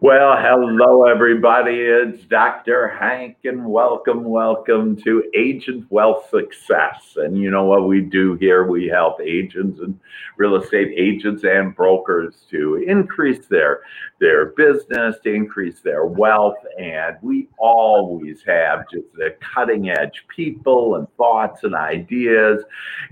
[0.00, 1.74] Well, hello, everybody.
[1.74, 2.86] It's Dr.
[2.86, 7.16] Hank, and welcome, welcome to Agent Wealth Success.
[7.16, 8.64] And you know what we do here?
[8.64, 9.98] We help agents and
[10.36, 13.80] real estate agents and brokers to increase their
[14.20, 20.96] their business, to increase their wealth, and we always have just the cutting edge people
[20.96, 22.62] and thoughts and ideas,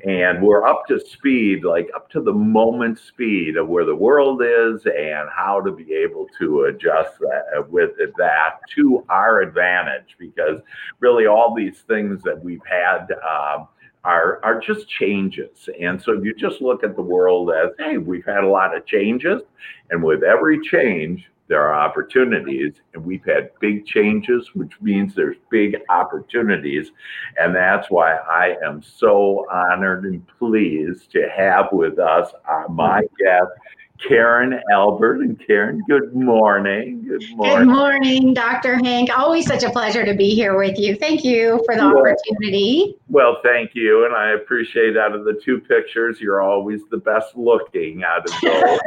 [0.04, 4.42] and we're up to speed, like up to the moment speed of where the world
[4.42, 10.16] is and how to be able to adjust that uh, with that to our advantage
[10.18, 10.60] because
[11.00, 13.68] really all these things that we've had um,
[14.04, 15.68] are are just changes.
[15.80, 18.76] And so if you just look at the world as, hey, we've had a lot
[18.76, 19.42] of changes,
[19.90, 25.36] and with every change, there are opportunities, and we've had big changes, which means there's
[25.50, 26.90] big opportunities.
[27.38, 33.02] And that's why I am so honored and pleased to have with us uh, my
[33.18, 33.52] guest,
[33.98, 35.20] Karen Albert.
[35.20, 37.04] And Karen, good morning.
[37.06, 37.58] Good morning.
[37.58, 38.76] Good morning, Dr.
[38.76, 39.10] Hank.
[39.16, 40.96] Always such a pleasure to be here with you.
[40.96, 42.96] Thank you for the well, opportunity.
[43.08, 44.04] Well, thank you.
[44.06, 48.32] And I appreciate out of the two pictures, you're always the best looking out of
[48.42, 48.80] those.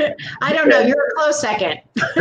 [0.42, 0.80] I don't know.
[0.80, 1.80] You're a close second.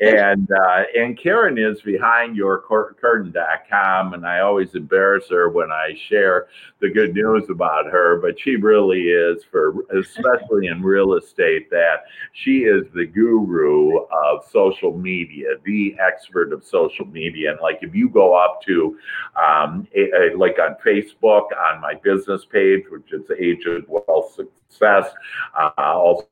[0.00, 5.98] and uh, and Karen is behind your curtain.com and I always embarrass her when I
[6.08, 6.46] share
[6.80, 9.17] the good news about her but she really is
[9.50, 16.52] for especially in real estate that she is the guru of social media the expert
[16.52, 18.98] of social media and like if you go up to
[19.36, 25.10] um, a, a, like on Facebook on my business page which is Agent Wealth Success
[25.58, 26.26] uh, also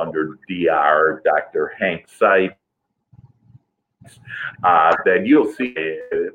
[0.00, 1.72] under DR Dr.
[1.78, 2.56] Hank site
[4.64, 5.74] uh, then you'll see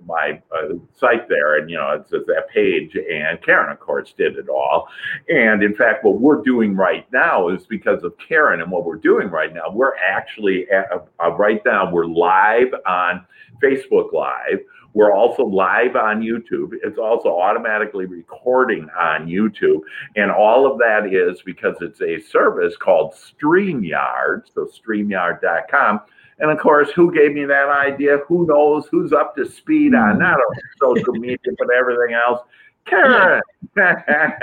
[0.05, 2.95] my uh, site there, and you know it says that page.
[2.95, 4.87] And Karen, of course, did it all.
[5.29, 8.95] And in fact, what we're doing right now is because of Karen, and what we're
[8.95, 13.25] doing right now, we're actually at, uh, right now we're live on
[13.63, 14.59] Facebook Live.
[14.93, 16.71] We're also live on YouTube.
[16.83, 19.81] It's also automatically recording on YouTube.
[20.15, 24.45] And all of that is because it's a service called StreamYard.
[24.55, 26.01] So, StreamYard.com
[26.39, 28.17] and of course, who gave me that idea?
[28.27, 28.87] Who knows?
[28.91, 30.19] Who's up to speed on hmm.
[30.19, 32.41] not only social media but everything else?
[32.85, 33.41] Karen.
[33.75, 34.33] and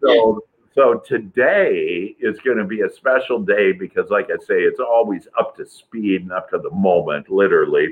[0.00, 4.78] so so today is going to be a special day because, like I say, it's
[4.78, 7.88] always up to speed and up to the moment, literally.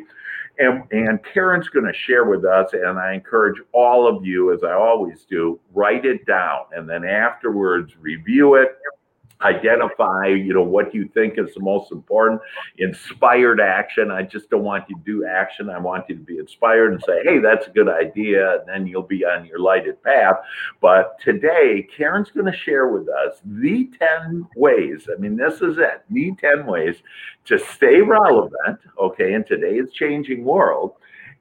[0.61, 4.63] And, and Karen's going to share with us, and I encourage all of you, as
[4.63, 8.79] I always do, write it down and then afterwards review it,
[9.43, 12.41] identify you know what you think is the most important
[12.79, 14.11] inspired action.
[14.11, 15.71] I just don't want you to do action.
[15.71, 18.87] I want you to be inspired and say hey that's a good idea and then
[18.87, 20.37] you'll be on your lighted path.
[20.81, 25.79] But today karen's going to share with us the 10 ways i mean this is
[25.79, 26.97] it the 10 ways
[27.45, 30.95] to stay relevant okay in today's changing world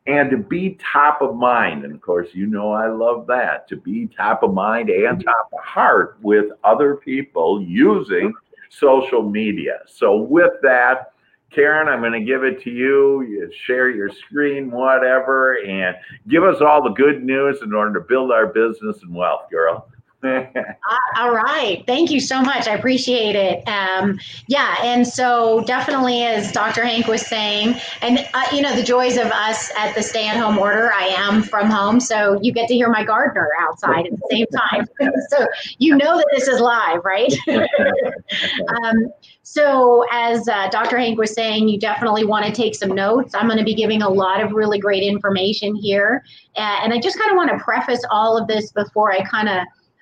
[0.08, 1.84] and to be top of mind.
[1.84, 5.28] And of course, you know I love that to be top of mind and mm-hmm.
[5.28, 8.34] top of heart with other people using
[8.70, 9.80] social media.
[9.86, 11.14] So, with that,
[11.52, 13.22] Karen, I'm going to give it to you.
[13.22, 15.96] You share your screen, whatever, and
[16.28, 19.90] give us all the good news in order to build our business and wealth, girl.
[21.18, 21.84] All right.
[21.86, 22.68] Thank you so much.
[22.68, 23.68] I appreciate it.
[23.68, 24.76] Um, yeah.
[24.82, 26.84] And so, definitely, as Dr.
[26.84, 30.36] Hank was saying, and uh, you know, the joys of us at the stay at
[30.36, 32.00] home order, I am from home.
[32.00, 34.88] So, you get to hear my gardener outside at the same time.
[35.30, 35.46] so,
[35.78, 37.32] you know that this is live, right?
[38.84, 39.12] um,
[39.44, 40.98] so, as uh, Dr.
[40.98, 43.36] Hank was saying, you definitely want to take some notes.
[43.36, 46.24] I'm going to be giving a lot of really great information here.
[46.56, 49.48] Uh, and I just kind of want to preface all of this before I kind
[49.48, 49.60] of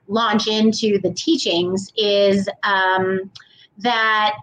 [0.08, 3.30] launch into the teachings is um,
[3.80, 4.36] that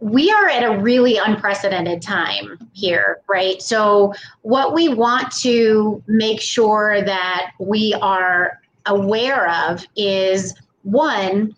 [0.00, 3.62] we are at a really unprecedented time here, right?
[3.62, 4.12] So,
[4.42, 11.54] what we want to make sure that we are aware of is one,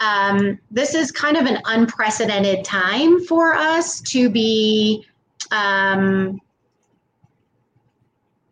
[0.00, 5.06] um, this is kind of an unprecedented time for us to be
[5.50, 6.40] um,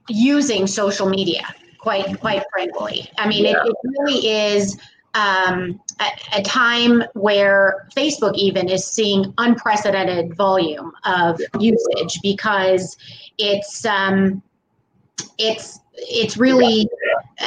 [0.09, 3.11] using social media quite quite frankly.
[3.19, 3.51] I mean, yeah.
[3.51, 4.79] it, it, really is
[5.15, 12.97] um, a, a, time where Facebook even is seeing unprecedented volume of usage because
[13.37, 14.43] it's um,
[15.39, 16.89] it's it's really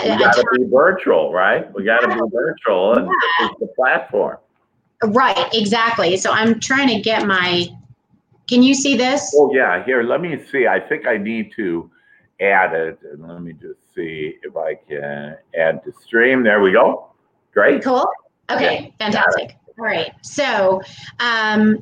[0.03, 1.73] we got to be virtual, right?
[1.73, 3.09] We got to be virtual, and
[3.39, 3.47] yeah.
[3.59, 4.37] the platform.
[5.03, 6.17] Right, exactly.
[6.17, 7.67] So I'm trying to get my.
[8.47, 9.33] Can you see this?
[9.35, 10.03] Oh yeah, here.
[10.03, 10.67] Let me see.
[10.67, 11.89] I think I need to
[12.39, 16.43] add it, and let me just see if I can add to stream.
[16.43, 17.11] There we go.
[17.53, 17.83] Great.
[17.83, 18.05] Cool.
[18.51, 19.55] Okay, yeah, fantastic.
[19.79, 20.11] All right.
[20.21, 20.81] So,
[21.19, 21.81] um,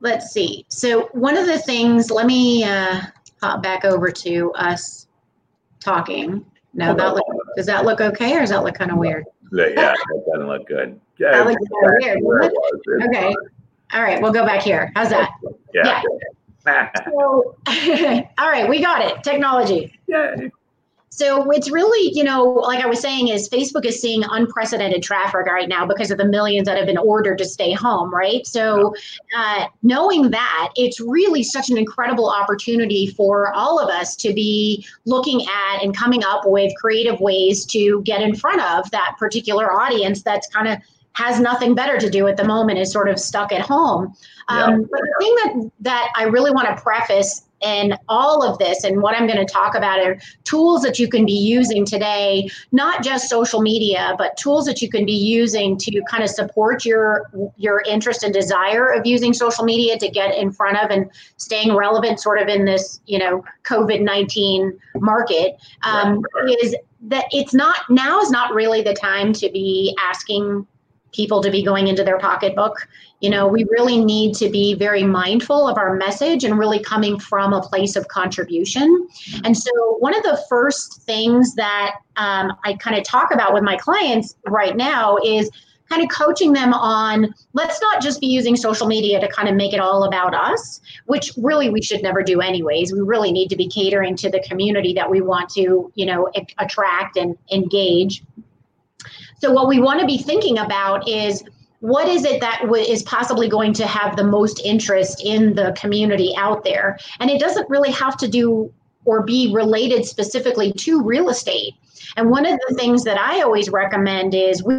[0.00, 0.66] let's see.
[0.68, 3.00] So, one of the things, let me uh,
[3.40, 5.06] hop back over to us
[5.80, 6.44] talking.
[6.74, 7.24] No, that look,
[7.56, 9.24] does that look okay or does that look kind of weird?
[9.52, 11.00] Yeah, that doesn't look good.
[11.18, 13.04] Yeah, That looks kinda weird, it?
[13.04, 13.34] Okay.
[13.92, 14.90] All right, we'll go back here.
[14.96, 15.30] How's that?
[15.72, 16.02] Yeah.
[16.66, 17.54] So,
[18.38, 19.22] all right, we got it.
[19.22, 19.92] Technology.
[20.06, 20.34] Yeah.
[21.16, 25.46] So it's really, you know, like I was saying, is Facebook is seeing unprecedented traffic
[25.46, 28.44] right now because of the millions that have been ordered to stay home, right?
[28.44, 28.92] So
[29.36, 34.84] uh, knowing that, it's really such an incredible opportunity for all of us to be
[35.04, 39.70] looking at and coming up with creative ways to get in front of that particular
[39.70, 40.78] audience that's kind of
[41.12, 44.12] has nothing better to do at the moment is sort of stuck at home.
[44.48, 44.76] Um, Yeah.
[44.90, 49.00] But the thing that that I really want to preface in all of this and
[49.00, 53.02] what I'm going to talk about are tools that you can be using today, not
[53.02, 57.30] just social media, but tools that you can be using to kind of support your
[57.56, 61.74] your interest and desire of using social media to get in front of and staying
[61.74, 65.56] relevant, sort of in this you know COVID nineteen market.
[65.82, 66.76] Um, Right, Is
[67.08, 70.66] that it's not now is not really the time to be asking
[71.12, 72.88] people to be going into their pocketbook.
[73.24, 77.18] You know, we really need to be very mindful of our message and really coming
[77.18, 79.08] from a place of contribution.
[79.44, 83.62] And so, one of the first things that um, I kind of talk about with
[83.62, 85.50] my clients right now is
[85.88, 89.54] kind of coaching them on let's not just be using social media to kind of
[89.54, 92.92] make it all about us, which really we should never do anyways.
[92.92, 96.30] We really need to be catering to the community that we want to, you know,
[96.58, 98.22] attract and engage.
[99.38, 101.42] So what we want to be thinking about is
[101.84, 105.76] what is it that w- is possibly going to have the most interest in the
[105.78, 106.98] community out there?
[107.20, 108.72] And it doesn't really have to do
[109.04, 111.74] or be related specifically to real estate.
[112.16, 114.76] And one of the things that I always recommend is we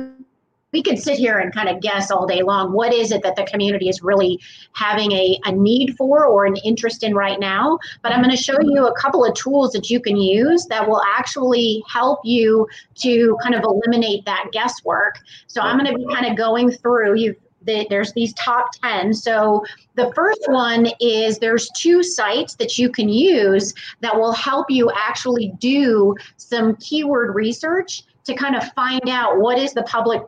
[0.76, 3.38] we could sit here and kind of guess all day long what is it that
[3.38, 4.38] the community is really
[4.74, 7.80] having a, a need for or an interest in right now.
[8.02, 10.86] But i'm going to show you a couple of tools that you can use that
[10.86, 15.20] will actually help you to kind of eliminate that guesswork.
[15.48, 19.14] So i'm going to be kind of going through you the, there's these top 10
[19.14, 19.64] so
[19.96, 24.92] the first one is there's two sites that you can use that will help you
[24.92, 30.22] actually do some keyword research to kind of find out what is the public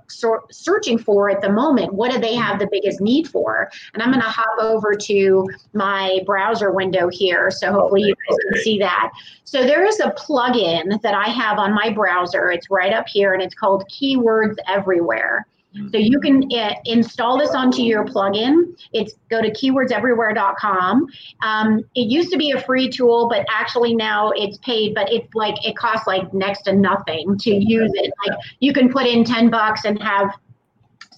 [0.51, 1.94] searching for at the moment.
[1.94, 3.69] What do they have the biggest need for?
[3.94, 8.38] And i'm going to hop over to my browser window here so hopefully you guys
[8.49, 9.11] can see that.
[9.44, 12.51] So there is a plugin that i have on my browser.
[12.51, 15.45] It's right up here and it's called keywords everywhere
[15.91, 18.77] so you can uh, install this onto your plugin.
[18.94, 21.07] It's go to keywordseverywhere.com.
[21.41, 24.95] Um, it used to be a free tool, but actually now it's paid.
[24.95, 28.12] But it's like it costs like next to nothing to use it.
[28.25, 30.31] Like you can put in ten bucks and have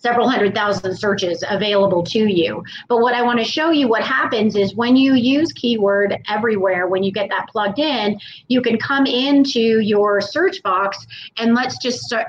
[0.02, 2.64] several hundred thousand searches available to you.
[2.88, 6.88] But what I want to show you what happens is when you use keyword everywhere,
[6.88, 11.06] when you get that plugged in, you can come into your search box
[11.38, 12.28] and let's just start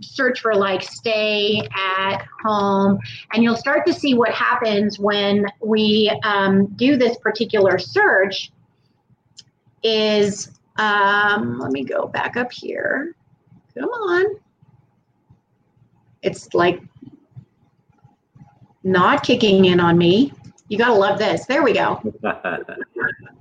[0.00, 2.98] search for like stay at home
[3.32, 8.50] and you'll start to see what happens when we um, do this particular search
[9.82, 13.14] is um, let me go back up here.
[13.78, 14.36] Come on.
[16.22, 16.82] It's like
[18.82, 20.32] not kicking in on me.
[20.68, 21.46] You gotta love this.
[21.46, 22.00] There we go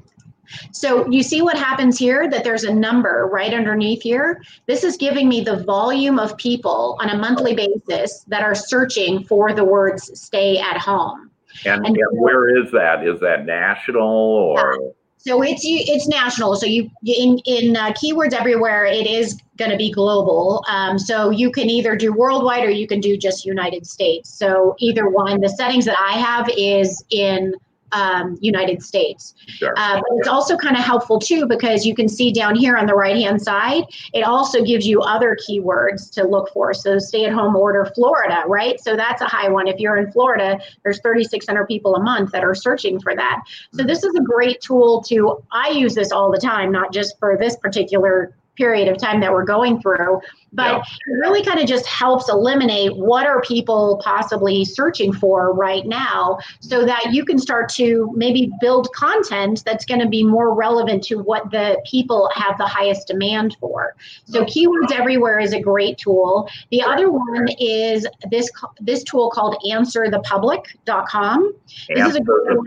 [0.71, 4.41] so you see what happens here that there's a number right underneath here.
[4.67, 9.23] This is giving me the volume of people on a monthly basis that are searching
[9.23, 11.29] for the words stay at home.
[11.65, 13.05] and, And- and where is that?
[13.07, 14.93] Is that national or?
[15.21, 16.55] So it's it's national.
[16.55, 18.85] So you in in uh, keywords everywhere.
[18.85, 20.63] It is going to be global.
[20.69, 24.29] Um, so you can either do worldwide or you can do just United States.
[24.29, 25.41] So either one.
[25.41, 27.53] The settings that I have is in
[27.91, 29.35] um, United States.
[29.47, 29.73] Sure.
[29.77, 32.85] Uh, but it's also kind of helpful too because you can see down here on
[32.85, 36.73] the right hand side, it also gives you other keywords to look for.
[36.73, 38.79] So stay at home order Florida, right?
[38.79, 39.67] So that's a high one.
[39.67, 43.41] If you're in Florida, there's 3,600 people a month that are searching for that.
[43.73, 47.17] So this is a great tool to, I use this all the time, not just
[47.19, 50.19] for this particular period of time that we're going through,
[50.51, 50.81] but Yeah.
[51.07, 56.37] it really kind of just helps eliminate what are people possibly searching for right now
[56.59, 61.01] so that you can start to maybe build content that's going to be more relevant
[61.05, 63.95] to what the people have the highest demand for.
[64.25, 66.49] So keywords everywhere is a great tool.
[66.69, 68.49] The other one is this
[68.81, 71.53] this tool called answerthepublic.com.
[71.87, 72.65] This is a Answer great one.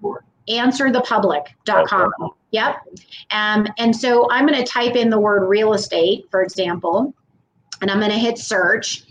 [0.00, 2.12] So answerthepublic.com.
[2.20, 2.34] Okay.
[2.52, 2.76] Yep.
[3.32, 7.14] Um, and so I'm going to type in the word real estate, for example,
[7.80, 9.04] and I'm going to hit search.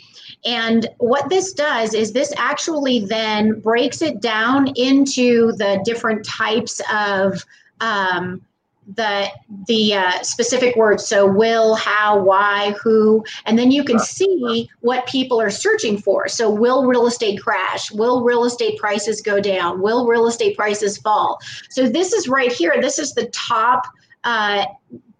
[0.45, 6.81] And what this does is this actually then breaks it down into the different types
[6.91, 7.43] of
[7.81, 8.41] um,
[8.93, 9.27] the
[9.67, 11.07] the uh, specific words.
[11.07, 16.27] So will how why who and then you can see what people are searching for.
[16.27, 17.91] So will real estate crash?
[17.91, 19.81] Will real estate prices go down?
[19.81, 21.39] Will real estate prices fall?
[21.69, 22.75] So this is right here.
[22.79, 23.87] This is the top
[24.23, 24.65] uh,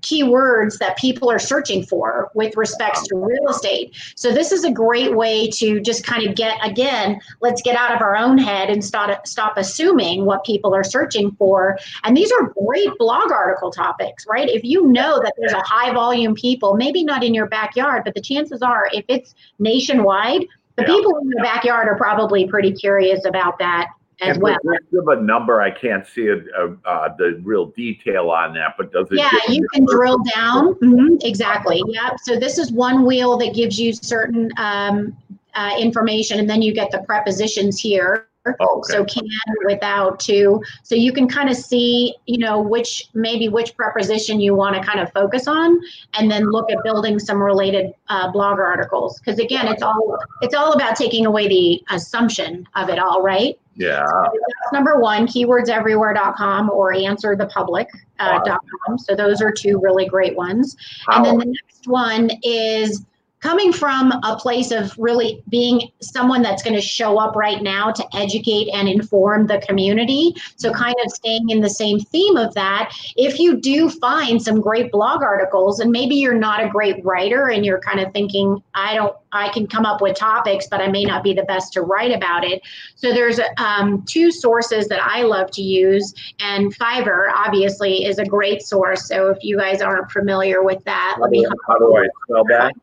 [0.05, 3.95] keywords that people are searching for with respects to real estate.
[4.15, 7.93] So this is a great way to just kind of get again, let's get out
[7.93, 11.77] of our own head and stop stop assuming what people are searching for.
[12.03, 14.47] And these are great blog article topics, right?
[14.47, 18.13] If you know that there's a high volume people, maybe not in your backyard, but
[18.13, 20.45] the chances are if it's nationwide,
[20.75, 20.87] the yeah.
[20.87, 23.87] people in your backyard are probably pretty curious about that
[24.21, 24.57] as well.
[24.91, 25.61] Give a number.
[25.61, 29.17] I can't see it, uh, uh, the real detail on that, but does it?
[29.17, 30.75] Yeah, you can drill down.
[30.75, 31.83] Mm-hmm, exactly.
[31.87, 32.11] Yeah.
[32.23, 35.15] So this is one wheel that gives you certain um,
[35.53, 38.27] uh, information, and then you get the prepositions here.
[38.59, 38.93] Oh, okay.
[38.93, 39.27] So can,
[39.65, 40.61] without, to.
[40.83, 44.83] So you can kind of see, you know, which maybe which preposition you want to
[44.83, 45.81] kind of focus on,
[46.13, 49.19] and then look at building some related uh, blog articles.
[49.19, 53.57] Because again, it's all it's all about taking away the assumption of it all, right?
[53.75, 54.05] Yeah.
[54.05, 54.31] So
[54.71, 57.89] number one, keywordseverywhere.com or answerthepublic.com.
[58.19, 60.77] Uh, so those are two really great ones.
[61.07, 63.05] And then the next one is
[63.41, 67.91] coming from a place of really being someone that's going to show up right now
[67.91, 70.33] to educate and inform the community.
[70.55, 74.61] So, kind of staying in the same theme of that, if you do find some
[74.61, 78.63] great blog articles, and maybe you're not a great writer and you're kind of thinking,
[78.73, 81.73] I don't, I can come up with topics, but I may not be the best
[81.73, 82.61] to write about it.
[82.95, 88.25] So, there's um, two sources that I love to use, and Fiverr obviously is a
[88.25, 89.07] great source.
[89.07, 91.45] So, if you guys aren't familiar with that, let me.
[91.67, 92.73] How do I spell that?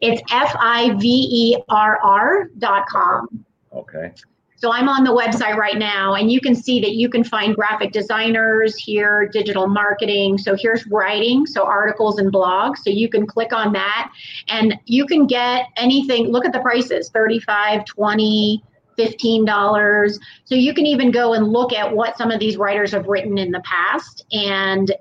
[0.00, 3.44] It's F I V E R R dot com.
[3.72, 4.12] Okay.
[4.56, 7.54] So I'm on the website right now, and you can see that you can find
[7.54, 10.36] graphic designers here, digital marketing.
[10.36, 12.78] So here's writing, so articles and blogs.
[12.78, 14.10] So you can click on that,
[14.48, 16.32] and you can get anything.
[16.32, 18.64] Look at the prices: 35, 20,
[18.98, 20.18] $15.
[20.44, 23.38] So you can even go and look at what some of these writers have written
[23.38, 24.92] in the past and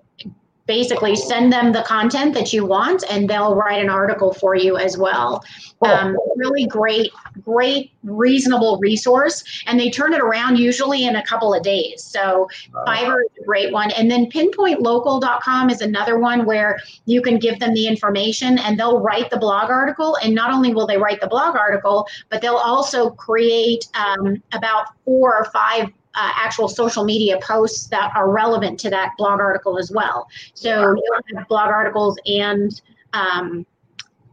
[0.68, 4.78] basically send them the content that you want and they'll write an article for you
[4.78, 5.44] as well.
[5.84, 7.12] Um, really great
[7.44, 12.04] great reasonable resource and they turn it around usually in a couple of days.
[12.04, 12.50] So
[12.88, 13.92] fiverr is a great one.
[13.92, 19.00] And then pinpointlocal.com is another one where you can give them the information and they'll
[19.00, 20.18] write the blog article.
[20.24, 24.88] And not only will they write the blog article but they'll also create um, about
[25.06, 29.78] four or five uh, actual social media posts that are relevant to that blog article
[29.78, 30.28] as well.
[30.56, 32.82] So you have blog articles and
[33.14, 33.66] um,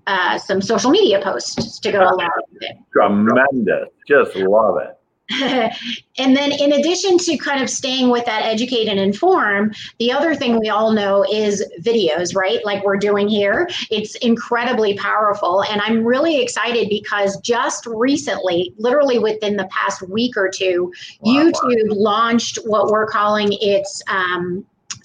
[0.06, 2.76] uh, some social media posts to go along with it.
[2.92, 3.90] Tremendous.
[4.08, 4.98] Just love it.
[5.30, 10.34] And then in addition to kind of staying with that educate and inform the other
[10.34, 12.64] thing we all know is videos right?
[12.64, 13.68] Like we're doing here.
[13.90, 15.62] It's incredibly powerful.
[15.64, 21.32] And i'm really excited because just recently literally within the past week or two wow.
[21.32, 24.64] youtube launched what we're calling its um,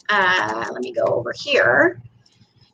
[0.09, 2.01] uh, let me go over here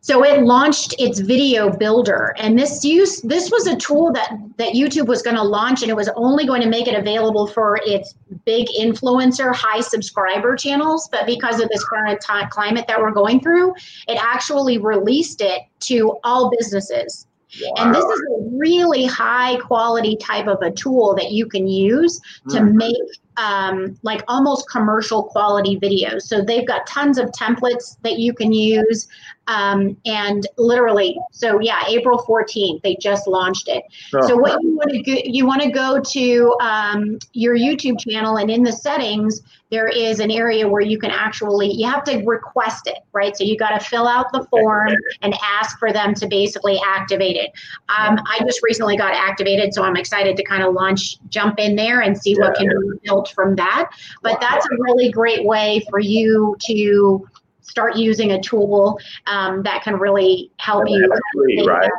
[0.05, 4.73] so it launched its video builder, and this use this was a tool that that
[4.73, 7.79] YouTube was going to launch, and it was only going to make it available for
[7.83, 8.13] its
[8.45, 11.09] big influencer, high subscriber channels.
[11.11, 13.73] But because of this current time, climate that we're going through,
[14.07, 17.25] it actually released it to all businesses.
[17.59, 17.73] Wow.
[17.77, 22.19] And this is a really high quality type of a tool that you can use
[22.49, 22.77] to mm-hmm.
[22.77, 22.95] make
[23.37, 26.23] um, like almost commercial quality videos.
[26.23, 29.07] So they've got tons of templates that you can use.
[29.47, 33.83] Um, and literally, so yeah, April 14th, they just launched it.
[34.13, 34.27] Oh.
[34.27, 38.37] So what you want to go, you want to go to um, your YouTube channel
[38.37, 42.17] and in the settings, there is an area where you can actually, you have to
[42.23, 43.35] request it, right?
[43.35, 47.35] So you got to fill out the form and ask for them to basically activate
[47.35, 47.51] it.
[47.89, 51.75] Um, I just recently got activated, so I'm excited to kind of launch, jump in
[51.75, 53.91] there and see what can be built from that.
[54.21, 57.27] But that's a really great way for you to
[57.61, 61.11] start using a tool um, that can really help you.
[61.33, 61.89] Free, right?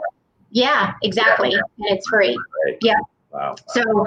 [0.51, 1.51] Yeah, exactly.
[1.51, 1.61] Yeah.
[1.79, 2.37] And it's free.
[2.67, 2.79] Right.
[2.81, 2.97] Yeah.
[3.31, 3.57] Wow.
[3.69, 4.07] So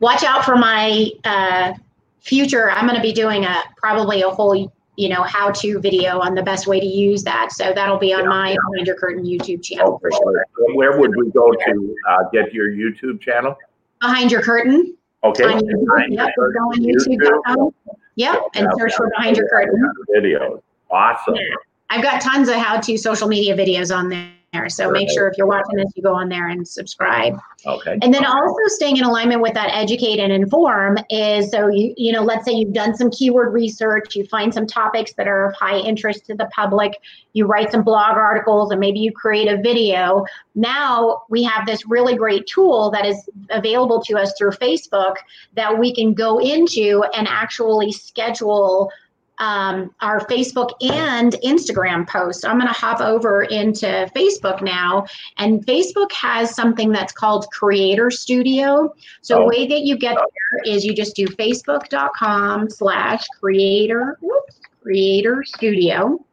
[0.00, 1.74] watch out for my uh,
[2.20, 2.70] future.
[2.70, 6.34] I'm going to be doing a probably a whole you know how to video on
[6.34, 7.52] the best way to use that.
[7.52, 8.28] So that'll be on yeah.
[8.28, 10.44] my Behind Your Curtain YouTube channel oh, for sure.
[10.74, 13.56] Where would we go to uh, get your YouTube channel?
[14.00, 14.96] Behind Your Curtain.
[15.24, 15.44] Okay.
[15.44, 16.08] On YouTube.
[16.10, 17.74] Yep, go on YouTube.com.
[18.16, 19.92] Yep, and search for Behind Your Curtain.
[20.14, 20.60] Videos.
[20.90, 21.34] Awesome.
[21.34, 21.42] Yeah.
[21.90, 24.68] I've got tons of how to social media videos on there there.
[24.68, 27.38] So make sure if you're watching this, you go on there and subscribe.
[27.64, 27.98] Okay.
[28.02, 32.12] And then also staying in alignment with that educate and inform is so you you
[32.12, 35.54] know let's say you've done some keyword research, you find some topics that are of
[35.54, 36.92] high interest to the public,
[37.32, 40.24] you write some blog articles and maybe you create a video.
[40.54, 45.16] Now we have this really great tool that is available to us through Facebook
[45.54, 48.90] that we can go into and actually schedule
[49.38, 52.44] um, our Facebook and Instagram posts.
[52.44, 55.06] I'm going to hop over into Facebook now,
[55.38, 58.94] and Facebook has something that's called Creator Studio.
[59.22, 59.40] So, Oh.
[59.40, 65.42] the way that you get there is you just do facebook.com slash creator, whoops, creator
[65.44, 66.24] studio.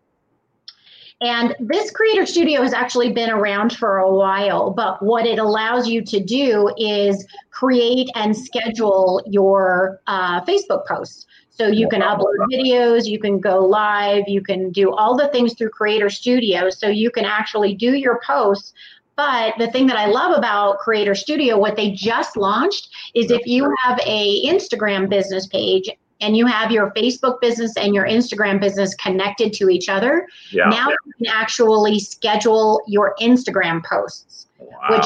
[1.21, 5.87] And this Creator Studio has actually been around for a while, but what it allows
[5.87, 11.25] you to do is create and schedule your uh, Facebook posts.
[11.55, 15.53] So you can upload videos, you can go live, you can do all the things
[15.53, 16.71] through Creator Studio.
[16.71, 18.73] So you can actually do your posts.
[19.15, 23.45] But the thing that I love about Creator Studio, what they just launched, is if
[23.45, 25.87] you have a Instagram business page
[26.21, 30.69] and you have your Facebook business and your Instagram business connected to each other, Yeah.
[30.69, 34.42] now you can actually schedule your Instagram posts
[34.81, 34.97] Wow.
[34.97, 35.05] which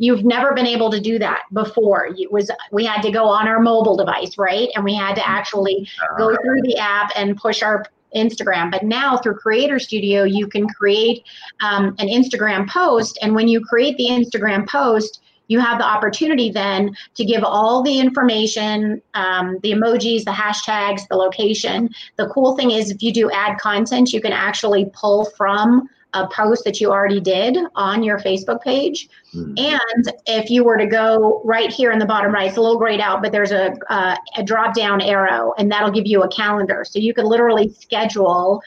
[0.00, 2.08] you've never been able to do that before.
[2.16, 4.68] It was we had to go on our mobile device, right?
[4.74, 8.70] And we had to actually go through the app and push our Instagram.
[8.70, 11.24] But now through Creator Studio, you can create
[11.62, 15.22] um, an Instagram post, and when you create the Instagram post.
[15.48, 21.08] You have the opportunity then to give all the information, um, the emojis, the hashtags,
[21.08, 21.90] the location.
[22.14, 26.26] The cool thing is, if you do add content, you can actually pull from a
[26.28, 29.08] post that you already did on your Facebook page.
[29.32, 29.54] Hmm.
[29.56, 32.78] And if you were to go right here in the bottom right, it's a little
[32.78, 36.28] grayed out, but there's a, uh, a drop down arrow, and that'll give you a
[36.28, 36.84] calendar.
[36.84, 38.62] So you can literally schedule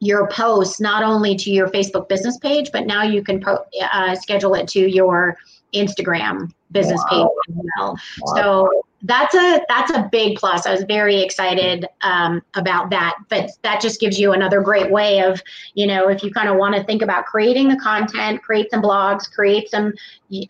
[0.00, 4.14] your posts not only to your Facebook business page, but now you can po- uh,
[4.14, 5.36] schedule it to your
[5.72, 7.30] Instagram business Wow.
[7.48, 7.96] page as well.
[8.20, 8.34] Wow.
[8.34, 10.66] So that's a that's a big plus.
[10.66, 13.16] I was very excited um, about that.
[13.28, 15.42] But that just gives you another great way of,
[15.74, 18.82] you know, if you kind of want to think about creating the content, create some
[18.82, 19.92] blogs, create some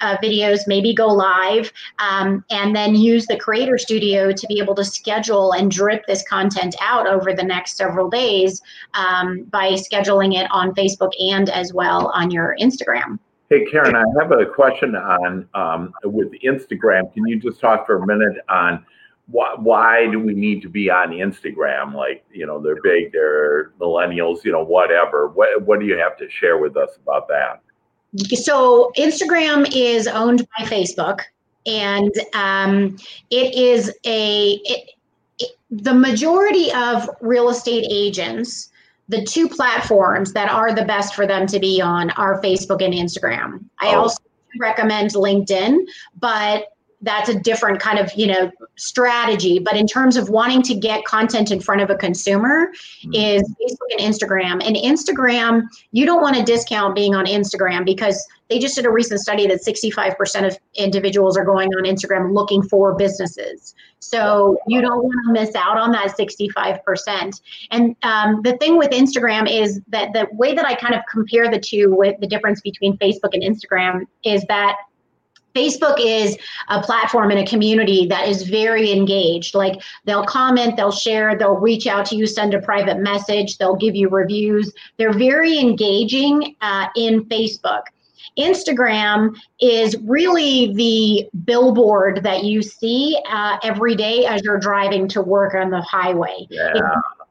[0.01, 4.75] uh, videos, maybe go live, um, and then use the Creator Studio to be able
[4.77, 8.63] to schedule and drip this content out over the next several days
[8.95, 13.19] um, by scheduling it on Facebook and as well on your Instagram.
[13.49, 17.13] Hey, Karen, I have a question on um, with Instagram.
[17.15, 18.85] Can you just talk for a minute on
[19.29, 21.95] why, why do we need to be on Instagram?
[21.95, 25.29] Like, you know, they're big, they're millennials, you know, whatever.
[25.29, 27.61] What, what do you have to share with us about that?
[28.35, 31.21] So Instagram is owned by Facebook,
[31.67, 32.97] and um,
[33.31, 34.91] it is a it,
[35.39, 38.71] it, the majority of real estate agents.
[39.09, 42.93] The two platforms that are the best for them to be on are Facebook and
[42.93, 43.65] Instagram.
[43.81, 44.03] I Oh.
[44.03, 44.19] also
[44.59, 45.87] recommend LinkedIn,
[46.19, 46.65] but
[47.03, 49.59] that's a different kind of you know strategy.
[49.59, 52.73] But in terms of wanting to get content in front of a consumer,
[53.05, 53.15] Hmm.
[53.15, 54.67] is Facebook and Instagram.
[54.67, 58.91] And Instagram, you don't want to discount being on Instagram because they just did a
[58.91, 63.75] recent study that 65% of individuals are going on Instagram looking for businesses.
[63.99, 67.41] So you don't want to miss out on that 65%.
[67.73, 71.51] And um, the thing with Instagram is that the way that I kind of compare
[71.51, 74.77] the two with the difference between Facebook and Instagram is that
[75.57, 76.37] Facebook is
[76.69, 79.55] a platform and a community that is very engaged.
[79.55, 83.77] Like they'll comment, they'll share, they'll reach out to you, send a private message, they'll
[83.77, 84.73] give you reviews.
[84.99, 87.83] They're very engaging uh, in Facebook.
[88.39, 95.23] Instagram is really the billboard that you see uh, every day as you're driving to
[95.23, 96.47] work on the highway.
[96.51, 96.73] Yeah.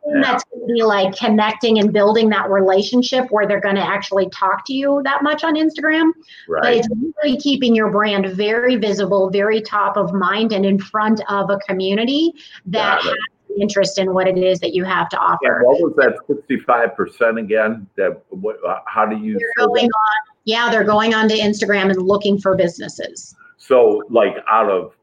[0.05, 3.85] And that's going to be like connecting and building that relationship where they're going to
[3.85, 6.11] actually talk to you that much on Instagram
[6.47, 6.87] but it's
[7.23, 11.57] really keeping your brand very visible, very top of mind, and in front of a
[11.59, 12.33] community
[12.65, 13.13] that has
[13.59, 15.61] interest in what it is that you have to offer.
[15.63, 17.87] what was that 65% again?
[17.95, 22.01] That what, uh, how do you They're going on, yeah, they're going onto Instagram and
[22.01, 23.35] looking for businesses.
[23.57, 24.93] So, like, out of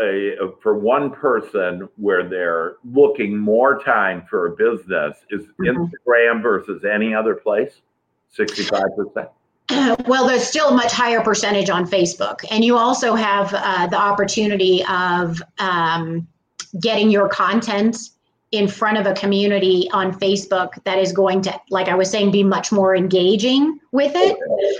[0.00, 5.90] a for one person where they're looking more time for a business is Mhm.
[5.90, 7.80] Instagram versus any other place,
[8.30, 9.28] sixty-five percent.
[10.06, 13.98] well, there's still a much higher percentage on Facebook, and you also have uh, the
[13.98, 16.26] opportunity of um,
[16.80, 17.96] getting your content
[18.52, 22.32] in front of a community on Facebook that is going to, like I was saying,
[22.32, 24.36] be much more engaging with it.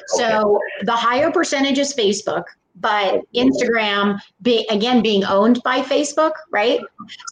[0.09, 2.45] So the higher percentage is Facebook.
[2.77, 6.81] But Instagram be again being owned by Facebook, right?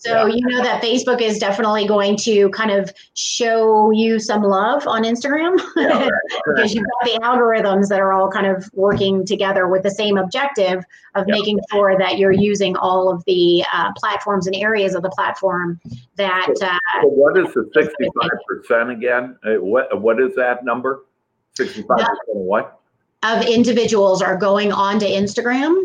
[0.00, 0.34] So yeah.
[0.34, 5.04] you know that Facebook is definitely going to kind of show you some love on
[5.04, 6.10] Instagram yeah, right.
[6.46, 10.18] because you've got the algorithms that are all kind of working together with the same
[10.18, 15.02] objective of making sure that you're using all of the uh, platforms and areas of
[15.02, 15.80] the platform
[16.16, 16.48] that.
[16.56, 19.36] So, uh, so what is the sixty-five percent again?
[19.44, 21.04] Uh, what what is that number?
[21.54, 22.77] Sixty-five percent what?
[23.22, 25.80] Of individuals are going onto Instagram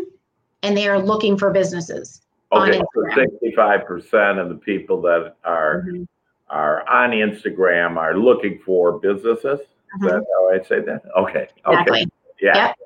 [0.62, 2.22] and they are looking for businesses.
[2.52, 6.04] Okay, so sixty-five percent of the people that are mm-hmm.
[6.48, 9.58] are on Instagram are looking for businesses.
[9.60, 10.06] Mm-hmm.
[10.06, 11.02] Is that how I say that?
[11.16, 11.48] Okay.
[11.66, 12.02] Exactly.
[12.02, 12.10] Okay.
[12.40, 12.66] Yeah.
[12.66, 12.76] Yep.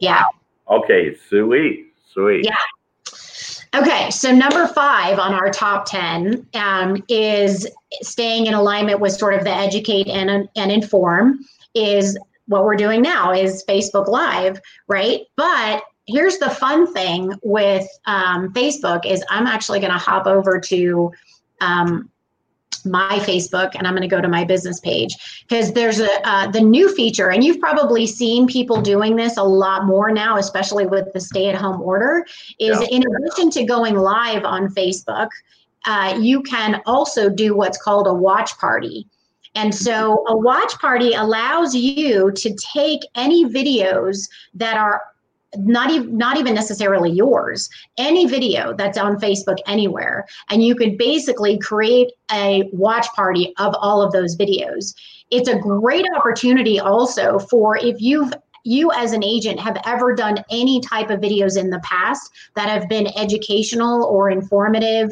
[0.00, 0.22] Yeah.
[0.68, 1.16] Okay.
[1.28, 1.92] Sweet.
[2.12, 2.44] Sweet.
[2.44, 2.56] Yeah.
[3.74, 7.66] Okay, so number five on our top 10 um, is
[8.02, 11.38] staying in alignment with sort of the educate and, and inform
[11.74, 12.18] is
[12.52, 15.22] what we're doing now is Facebook Live, right?
[15.36, 20.60] But here's the fun thing with um, Facebook is I'm actually going to hop over
[20.60, 21.12] to
[21.60, 22.10] um,
[22.84, 26.50] my Facebook and I'm going to go to my business page because there's a uh,
[26.50, 30.86] the new feature and you've probably seen people doing this a lot more now, especially
[30.86, 32.26] with the stay-at-home order.
[32.58, 32.86] Is yeah.
[32.90, 35.28] in addition to going live on Facebook,
[35.86, 39.06] uh, you can also do what's called a watch party.
[39.54, 45.02] And so a watch party allows you to take any videos that are
[45.56, 50.96] not even not even necessarily yours any video that's on facebook anywhere and you could
[50.96, 54.94] basically create a watch party of all of those videos.
[55.30, 58.32] It's a great opportunity also for if you've
[58.64, 62.68] you as an agent have ever done any type of videos in the past that
[62.68, 65.10] have been educational or informative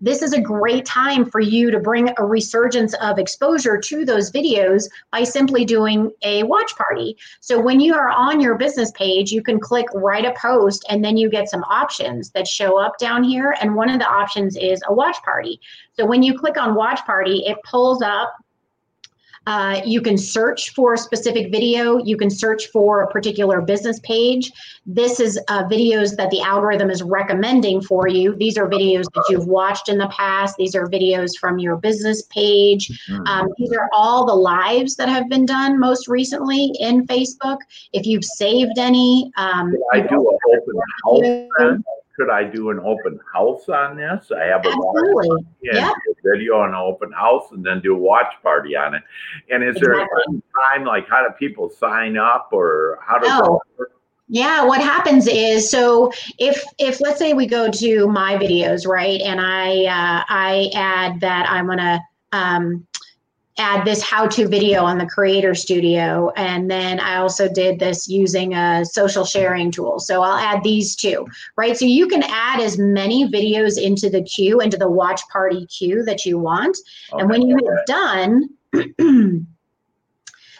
[0.00, 4.30] this is a great time for you to bring a resurgence of exposure to those
[4.30, 7.16] videos by simply doing a watch party.
[7.40, 11.04] So when you are on your business page, you can click write a post and
[11.04, 13.56] then you get some options that show up down here.
[13.60, 15.60] And one of the options is a watch party.
[15.94, 18.34] So when you click on watch party, it pulls up
[19.48, 21.96] uh, you can search for a specific video.
[22.04, 24.52] You can search for a particular business page.
[24.84, 28.36] This is uh, videos that the algorithm is recommending for you.
[28.36, 30.56] These are videos that you've watched in the past.
[30.58, 32.88] These are videos from your business page.
[33.08, 33.26] Mm-hmm.
[33.26, 37.56] Um, these are all the lives that have been done most recently in Facebook.
[37.94, 40.38] If you've saved any, um, I do an
[41.08, 41.82] open house
[42.18, 44.32] could I do an open house on this?
[44.32, 45.46] I have a Absolutely.
[45.62, 45.92] Yeah.
[46.24, 49.02] video on an open house and then do a watch party on it.
[49.50, 49.94] And is exactly.
[49.94, 53.60] there a time like how do people sign up or how does oh.
[53.78, 53.92] work?
[54.26, 59.22] Yeah, what happens is so if if let's say we go to my videos, right,
[59.22, 62.00] and I uh, I add that I'm gonna
[62.32, 62.86] um,
[63.58, 66.30] add this how-to video on the creator studio.
[66.36, 69.98] And then i also did this using a social sharing tool.
[69.98, 71.76] So i'll add these two right?
[71.76, 76.04] So you can add as many videos into the queue into the watch party queue
[76.04, 76.78] that you want.
[77.12, 77.20] Okay.
[77.20, 79.46] and when you hit done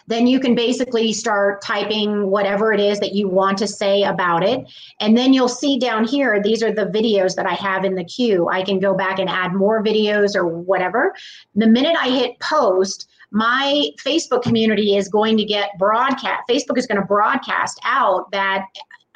[0.09, 4.43] then you can basically start typing whatever it is that you want to say about
[4.43, 4.67] it.
[4.99, 8.03] And then you'll see down here, these are the videos that I have in the
[8.03, 8.49] queue.
[8.49, 11.13] I can go back and add more videos or whatever.
[11.55, 16.41] The minute I hit post, my Facebook community is going to get broadcast.
[16.49, 18.65] Facebook is going to broadcast out that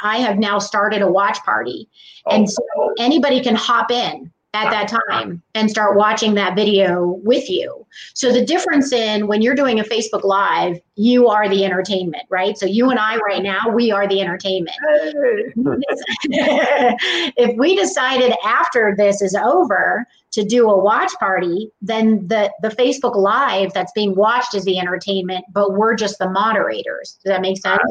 [0.01, 1.89] I have now started a watch party.
[2.29, 2.51] And oh.
[2.51, 7.85] so anybody can hop in at that time and start watching that video with you.
[8.13, 12.55] So the difference in when you're doing a Facebook live, you are the entertainment, right?
[12.55, 14.77] So you and I right now, we are the entertainment.
[16.25, 22.69] if we decided after this is over to do a watch party, then the the
[22.69, 27.17] Facebook live that's being watched is the entertainment, but we're just the moderators.
[27.23, 27.81] Does that make sense?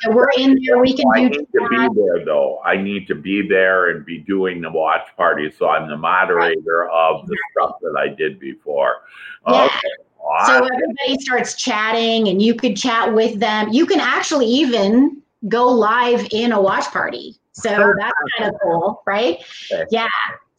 [0.00, 0.78] So we're in there.
[0.78, 1.28] We can I do.
[1.28, 2.60] need to be there though.
[2.64, 5.50] I need to be there and be doing the watch party.
[5.50, 9.02] So I'm the moderator of the stuff that I did before.
[9.48, 9.64] Yeah.
[9.64, 9.88] Okay.
[10.46, 13.72] So everybody starts chatting, and you could chat with them.
[13.72, 17.36] You can actually even go live in a watch party.
[17.52, 19.38] So that's kind of cool, right?
[19.90, 20.08] Yeah.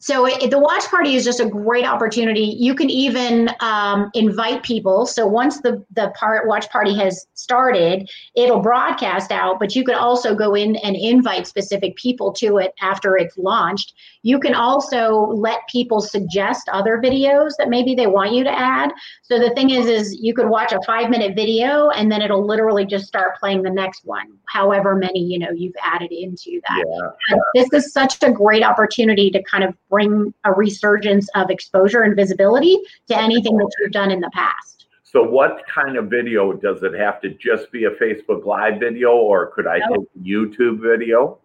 [0.02, 2.56] So it, the watch party is just a great opportunity.
[2.58, 5.06] You can even um, invite people.
[5.06, 9.60] So once the the part watch party has started, it'll broadcast out.
[9.60, 13.94] But you can also go in and invite specific people to it after it's launched.
[14.22, 18.92] You can also let people suggest other videos that maybe they want you to add.
[19.22, 22.46] So the thing is, is you could watch a five minute video and then it'll
[22.46, 27.12] literally just start playing the next one, however many you know you've added into that.
[27.30, 27.38] Yeah.
[27.54, 32.14] This is such a great opportunity to kind of bring a resurgence of exposure and
[32.14, 34.86] visibility to anything that you've done in the past.
[35.12, 39.10] So, what kind of video does it have to just be a Facebook Live video,
[39.10, 41.38] or could I take a YouTube video?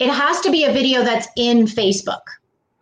[0.00, 2.22] It has to be a video that's in Facebook.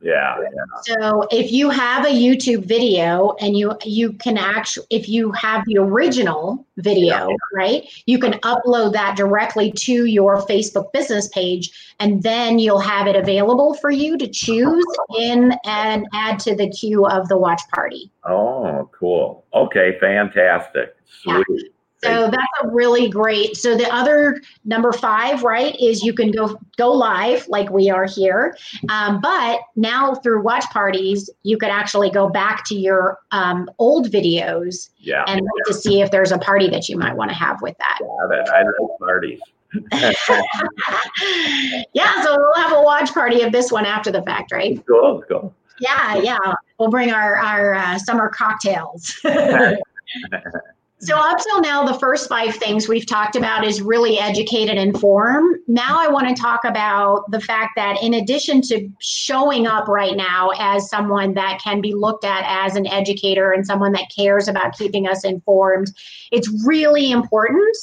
[0.01, 0.37] Yeah,
[0.85, 5.65] So if you have a YouTube video and you you can actually if you have
[5.67, 7.37] the original video, yeah.
[7.53, 7.83] right?
[8.07, 13.17] You can upload that directly to your Facebook business page and then you'll have it
[13.17, 14.87] available for you to choose
[15.19, 18.09] in and add to the queue of the watch party.
[18.23, 19.45] Oh, cool.
[19.53, 20.95] Okay, fantastic.
[21.07, 21.45] Sweet.
[21.49, 21.69] Yeah.
[22.03, 23.57] So that's a really great.
[23.57, 28.07] So the other number five, right, is you can go go live like we are
[28.07, 28.57] here,
[28.89, 34.11] um, but now through watch parties, you could actually go back to your um, old
[34.11, 35.25] videos yeah.
[35.27, 37.77] and look to see if there's a party that you might want to have with
[37.79, 37.99] that.
[38.01, 39.41] Yeah, I love parties.
[41.93, 44.83] yeah, so we'll have a watch party of this one after the fact, right?
[44.87, 45.55] Cool, cool.
[45.81, 46.55] Yeah, yeah.
[46.79, 49.21] We'll bring our our uh, summer cocktails.
[51.01, 54.81] So, up till now, the first five things we've talked about is really educate and
[54.81, 55.55] inform.
[55.69, 60.17] Now, I want to talk about the fact that in addition to showing up right
[60.17, 64.49] now as someone that can be looked at as an educator and someone that cares
[64.49, 65.93] about keeping us informed,
[66.33, 67.77] it's really important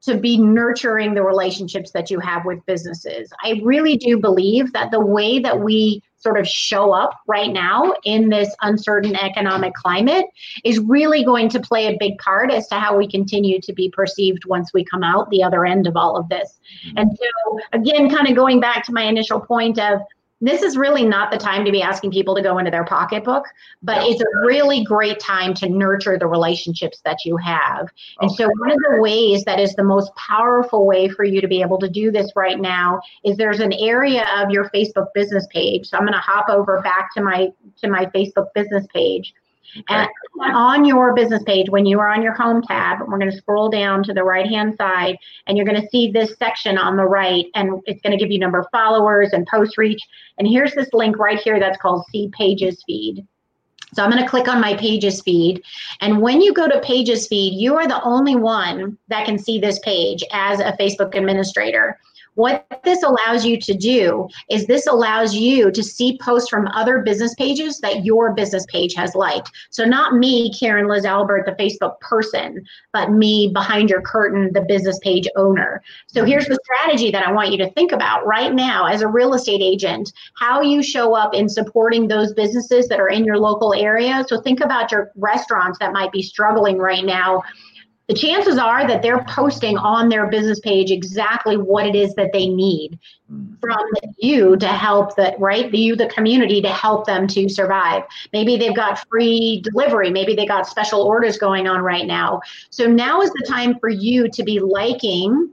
[0.00, 3.30] to be nurturing the relationships that you have with businesses.
[3.42, 7.94] I really do believe that the way that we sort of show up right now
[8.04, 10.24] in this uncertain economic climate
[10.64, 13.90] is really going to play a big part as to how we continue to be
[13.90, 16.58] perceived once we come out the other end of all of this.
[16.86, 16.98] Mm-hmm.
[16.98, 20.00] And so, again, kind of going back to my initial point of
[20.40, 23.44] this is really not the time to be asking people to go into their pocketbook,
[23.82, 27.88] but it's a really great time to nurture the relationships that you have.
[28.20, 28.44] And okay.
[28.44, 31.62] so, one of the ways that is the most powerful way for you to be
[31.62, 35.88] able to do this right now is there's an area of your Facebook business page.
[35.88, 39.34] So, I'm going to hop over back to my to my Facebook business page
[39.88, 40.08] and
[40.40, 43.68] on your business page, when you are on your home tab, we're going to scroll
[43.68, 47.04] down to the right hand side and you're going to see this section on the
[47.04, 50.00] right and it's going to give you number of followers and post reach.
[50.38, 53.26] And here's this link right here that's called see pages feed.
[53.94, 55.62] So I'm going to click on my pages feed.
[56.00, 59.58] And when you go to pages feed, you are the only one that can see
[59.58, 61.98] this page as a Facebook administrator.
[62.34, 66.98] What this allows you to do is this allows you to see posts from other
[66.98, 69.50] business pages that your business page has liked.
[69.70, 74.62] So not me, Karen Liz Albert, the Facebook person, but me behind your curtain, the
[74.62, 75.82] business page owner.
[76.08, 79.08] So here's the strategy that I want you to think about right now as a
[79.08, 83.38] real estate agent, how you show up in supporting those businesses that are in your
[83.38, 84.24] local area.
[84.28, 87.42] So think about your restaurants that might be struggling right now
[88.08, 92.32] the chances are that they're posting on their business page exactly what it is that
[92.32, 92.98] they need
[93.32, 93.58] mm.
[93.60, 93.80] from
[94.18, 95.72] you to help the right?
[95.72, 98.02] You the community to help them to survive.
[98.32, 100.10] Maybe they've got free delivery.
[100.10, 102.40] Maybe they got special orders going on right now.
[102.70, 105.50] So now is the time for you to be liking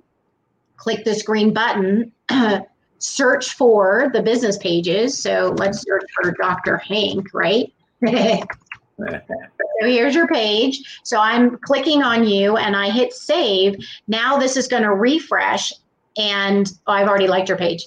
[0.81, 2.11] click this green button
[2.97, 5.21] search for the business pages.
[5.21, 7.71] So let's search for dr hank right
[9.81, 11.01] so here's your page.
[11.03, 13.75] So I'm clicking on you and I hit save.
[14.07, 15.73] Now this is going to refresh
[16.17, 17.85] and oh, I've already liked your page.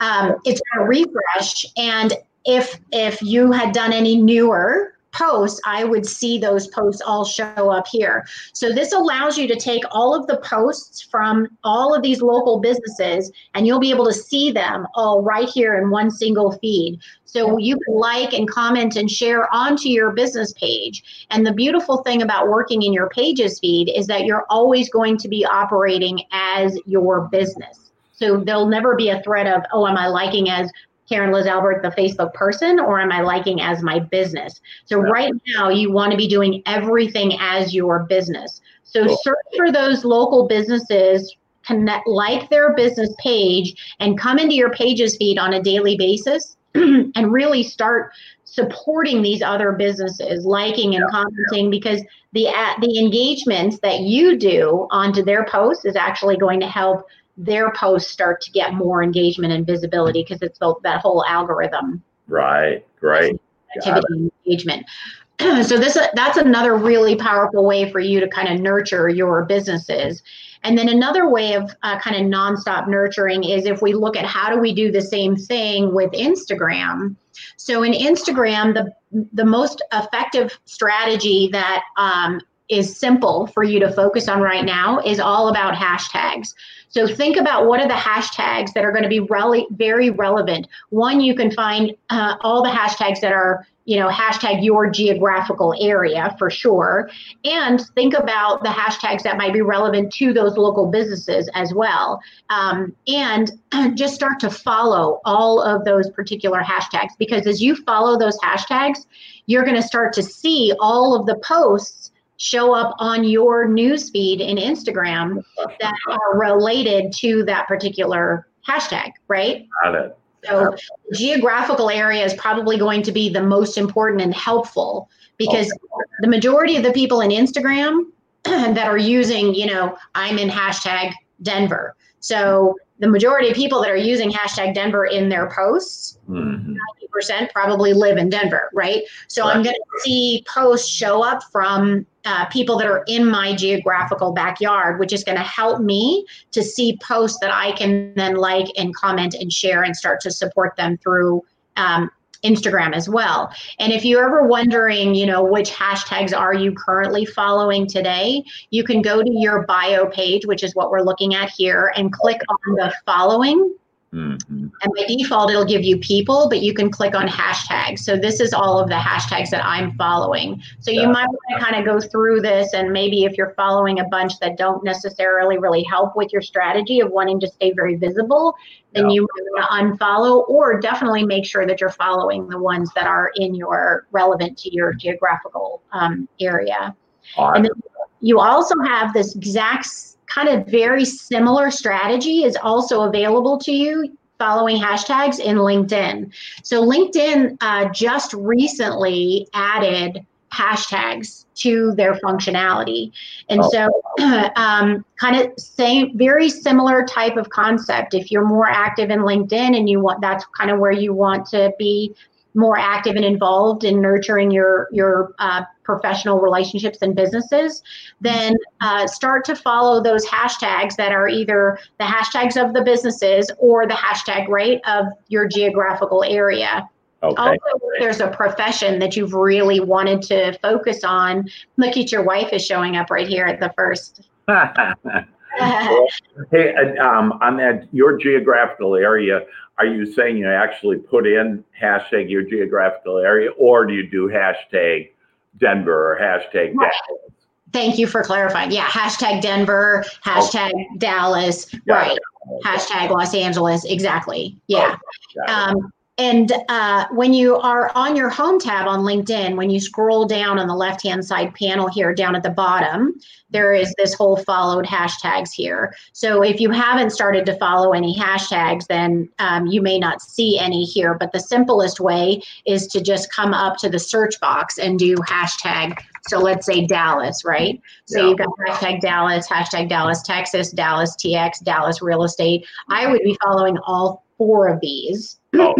[0.00, 2.12] Um, it's going to refresh and
[2.44, 7.70] if if you had done any newer posts, I would see those posts all show
[7.70, 8.26] up here.
[8.52, 12.60] So this allows you to take all of the posts from all of these local
[12.60, 16.98] businesses and you'll be able to see them all right here in one single feed.
[17.24, 21.26] So you can like and comment and share onto your business page.
[21.30, 25.16] And the beautiful thing about working in your pages feed is that you're always going
[25.18, 27.90] to be operating as your business.
[28.12, 30.70] So there'll never be a threat of, oh, am I liking as
[31.12, 34.62] Karen Liz Albert, the Facebook person, or am I liking as my business?
[34.86, 38.62] So right now, you want to be doing everything as your business.
[38.82, 39.18] So cool.
[39.22, 45.18] search for those local businesses, connect, like their business page, and come into your pages
[45.18, 48.12] feed on a daily basis, and really start
[48.44, 52.00] supporting these other businesses, liking and commenting, because
[52.32, 52.48] the
[52.80, 58.10] the engagements that you do onto their posts is actually going to help their posts
[58.10, 62.02] start to get more engagement and visibility because it's the, that whole algorithm.
[62.28, 63.38] Right, right.
[63.76, 64.86] Activity engagement.
[65.40, 70.22] so this that's another really powerful way for you to kind of nurture your businesses.
[70.64, 74.24] And then another way of uh, kind of nonstop nurturing is if we look at
[74.24, 77.16] how do we do the same thing with Instagram.
[77.56, 78.92] So in Instagram, the
[79.32, 84.98] the most effective strategy that um, is simple for you to focus on right now
[85.00, 86.54] is all about hashtags.
[86.88, 90.68] So think about what are the hashtags that are going to be really very relevant.
[90.90, 95.74] One, you can find uh, all the hashtags that are you know hashtag your geographical
[95.80, 97.10] area for sure
[97.44, 102.20] and think about the hashtags that might be relevant to those local businesses as well
[102.50, 103.52] um, and
[103.96, 109.06] just start to follow all of those particular hashtags because as you follow those hashtags
[109.46, 112.01] you're going to start to see all of the posts
[112.38, 115.44] show up on your newsfeed in Instagram
[115.80, 119.68] that are related to that particular hashtag, right?
[119.84, 120.18] Got it.
[120.44, 120.76] So
[121.12, 126.04] geographical area is probably going to be the most important and helpful because okay.
[126.20, 128.06] the majority of the people in Instagram
[128.44, 131.94] that are using, you know, I'm in hashtag Denver.
[132.20, 136.76] So the majority of people that are using hashtag Denver in their posts, mm-hmm.
[137.18, 139.02] 90% probably live in Denver, right?
[139.26, 139.56] So right.
[139.56, 144.30] I'm going to see posts show up from uh, people that are in my geographical
[144.30, 148.68] backyard, which is going to help me to see posts that I can then like
[148.76, 151.42] and comment and share and start to support them through
[151.76, 152.08] um,
[152.44, 153.52] Instagram as well.
[153.78, 158.84] And if you're ever wondering, you know, which hashtags are you currently following today, you
[158.84, 162.40] can go to your bio page, which is what we're looking at here, and click
[162.48, 163.74] on the following
[164.12, 164.66] Mm-hmm.
[164.82, 168.00] And by default, it'll give you people, but you can click on hashtags.
[168.00, 170.62] So this is all of the hashtags that I'm following.
[170.80, 174.00] So you might want to kind of go through this, and maybe if you're following
[174.00, 177.94] a bunch that don't necessarily really help with your strategy of wanting to stay very
[177.94, 178.54] visible,
[178.92, 179.14] then yeah.
[179.14, 183.06] you might want to unfollow, or definitely make sure that you're following the ones that
[183.06, 186.94] are in your relevant to your geographical um, area.
[187.38, 187.56] Right.
[187.56, 187.72] And then
[188.20, 189.86] you also have this exact
[190.32, 196.32] kind of very similar strategy is also available to you following hashtags in LinkedIn.
[196.64, 203.12] So LinkedIn uh, just recently added hashtags to their functionality.
[203.48, 203.70] And oh.
[203.70, 204.02] so,
[204.56, 208.14] um, kind of same, very similar type of concept.
[208.14, 211.46] If you're more active in LinkedIn and you want, that's kind of where you want
[211.50, 212.14] to be
[212.54, 217.82] more active and involved in nurturing your your uh, professional relationships and businesses,
[218.20, 223.50] then uh, start to follow those hashtags that are either the hashtags of the businesses
[223.58, 226.88] or the hashtag rate of your geographical area.
[227.22, 227.40] Okay.
[227.40, 232.24] Also, if there's a profession that you've really wanted to focus on, look at your
[232.24, 234.28] wife is showing up right here at the first.
[236.50, 239.40] hey, um, on that your geographical area,
[239.78, 244.28] are you saying you actually put in hashtag your geographical area, or do you do
[244.28, 245.10] hashtag
[245.58, 246.90] Denver or hashtag right.
[247.08, 247.32] Dallas?
[247.72, 248.70] Thank you for clarifying.
[248.70, 250.88] Yeah, hashtag Denver, hashtag okay.
[250.98, 252.18] Dallas, right?
[252.64, 254.58] Hashtag Los Angeles, exactly.
[254.66, 254.96] Yeah.
[255.36, 255.52] Okay.
[255.52, 260.24] Um, and uh, when you are on your home tab on LinkedIn, when you scroll
[260.24, 263.18] down on the left hand side panel here down at the bottom,
[263.50, 265.92] there is this whole followed hashtags here.
[266.12, 270.60] So if you haven't started to follow any hashtags, then um, you may not see
[270.60, 271.14] any here.
[271.18, 275.16] But the simplest way is to just come up to the search box and do
[275.16, 275.98] hashtag.
[276.28, 277.82] So let's say Dallas, right?
[278.04, 278.28] So yeah.
[278.28, 282.64] you've got hashtag Dallas, hashtag Dallas, Texas, Dallas TX, Dallas real estate.
[282.90, 285.74] I would be following all four of these oh,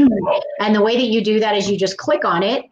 [0.61, 2.65] and the way that you do that is you just click on it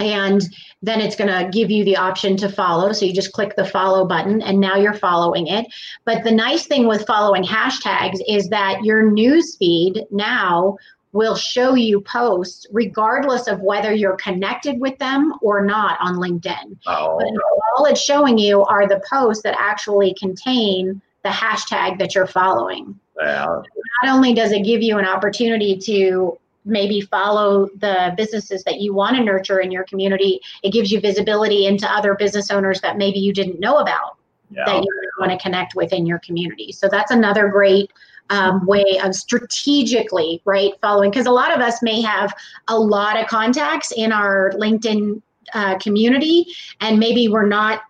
[0.00, 0.42] and
[0.82, 2.92] then it's going to give you the option to follow.
[2.92, 5.66] So you just click the follow button and now you're following it.
[6.04, 10.76] But the nice thing with following hashtags is that your news feed now
[11.12, 16.76] will show you posts regardless of whether you're connected with them or not on LinkedIn.
[16.86, 17.16] Oh.
[17.18, 17.28] But
[17.76, 22.98] all it's showing you are the posts that actually contain the hashtag that you're following.
[23.20, 23.62] Yeah.
[24.02, 28.94] Not only does it give you an opportunity to maybe follow the businesses that you
[28.94, 32.96] want to nurture in your community, it gives you visibility into other business owners that
[32.96, 34.16] maybe you didn't know about
[34.50, 34.64] yeah.
[34.64, 36.72] that you want to connect with in your community.
[36.72, 37.92] So that's another great
[38.30, 41.10] um, way of strategically, right, following.
[41.10, 42.32] Because a lot of us may have
[42.68, 45.20] a lot of contacts in our LinkedIn
[45.52, 46.46] uh, community,
[46.80, 47.82] and maybe we're not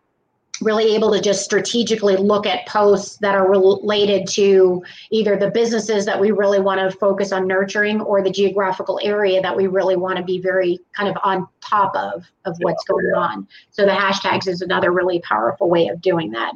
[0.64, 6.04] really able to just strategically look at posts that are related to either the businesses
[6.06, 9.96] that we really want to focus on nurturing or the geographical area that we really
[9.96, 13.46] want to be very kind of on top of of what's going on.
[13.70, 16.52] So the hashtags is another really powerful way of doing that.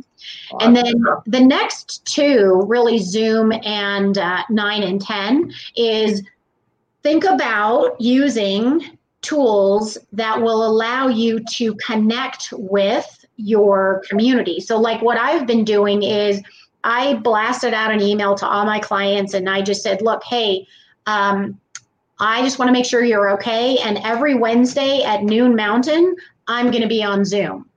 [0.60, 6.22] And then the next two really zoom and uh, 9 and 10 is
[7.02, 14.61] think about using tools that will allow you to connect with your community.
[14.61, 16.43] So, like what I've been doing is
[16.84, 20.66] I blasted out an email to all my clients and I just said, look, hey,
[21.07, 21.59] um,
[22.20, 23.78] I just want to make sure you're okay.
[23.78, 26.16] And every Wednesday at noon mountain,
[26.47, 27.68] I'm going to be on Zoom.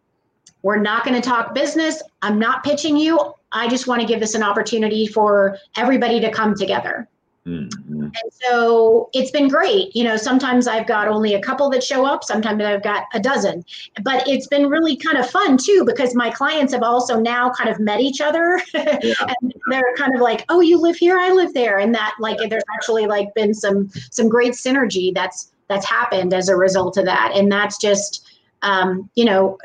[0.63, 2.01] We're not going to talk business.
[2.21, 3.33] I'm not pitching you.
[3.51, 7.07] I just want to give this an opportunity for everybody to come together.
[7.45, 8.03] Mm-hmm.
[8.03, 9.95] And so it's been great.
[9.95, 13.19] You know, sometimes I've got only a couple that show up, sometimes I've got a
[13.19, 13.65] dozen.
[14.03, 17.69] But it's been really kind of fun too because my clients have also now kind
[17.69, 18.61] of met each other.
[19.03, 19.13] Yeah.
[19.41, 22.37] and they're kind of like, "Oh, you live here, I live there." And that like
[22.49, 27.05] there's actually like been some some great synergy that's that's happened as a result of
[27.05, 27.31] that.
[27.33, 28.27] And that's just
[28.61, 29.57] um, you know,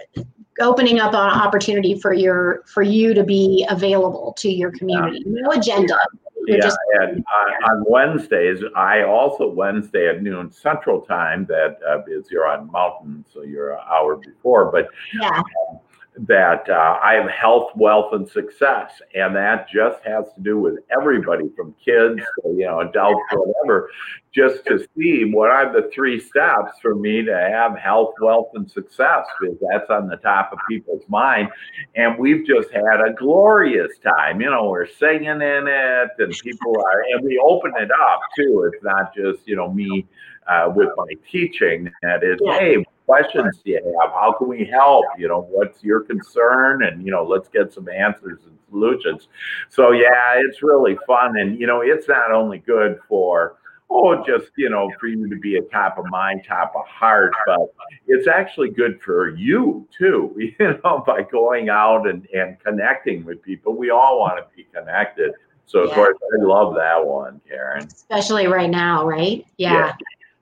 [0.61, 5.23] opening up an opportunity for your for you to be available to your community.
[5.27, 5.99] No agenda.
[6.47, 11.47] Yeah, just, and uh, on Wednesdays, I also Wednesday at noon Central Time.
[11.47, 14.71] That uh, is you're on Mountain, so you're an hour before.
[14.71, 14.89] But
[15.21, 15.39] yeah.
[15.39, 15.81] Um,
[16.19, 20.79] that uh, I have health, wealth, and success, and that just has to do with
[20.91, 23.91] everybody from kids, to, you know, adults, whatever.
[24.35, 28.71] Just to see what are the three steps for me to have health, wealth, and
[28.71, 31.49] success, because that's on the top of people's mind.
[31.95, 34.41] And we've just had a glorious time.
[34.41, 38.71] You know, we're singing in it, and people are, and we open it up too.
[38.73, 40.07] It's not just you know me
[40.49, 41.91] uh, with my teaching.
[42.03, 44.13] That is, hey questions do you have?
[44.13, 45.05] How can we help?
[45.17, 46.85] You know, what's your concern?
[46.85, 49.29] And, you know, let's get some answers and solutions.
[49.71, 51.39] So, yeah, it's really fun.
[51.39, 53.57] And, you know, it's not only good for,
[53.89, 57.33] oh, just, you know, for you to be a top of mind, top of heart,
[57.47, 57.73] but
[58.09, 63.41] it's actually good for you too, you know, by going out and, and connecting with
[63.43, 63.75] people.
[63.75, 65.33] We all want to be connected.
[65.67, 65.95] So, of yeah.
[65.95, 67.87] course, I love that one, Karen.
[67.87, 69.45] Especially right now, right?
[69.57, 69.73] Yeah.
[69.73, 69.95] Yeah.